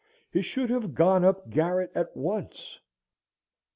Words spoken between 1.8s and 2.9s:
at once.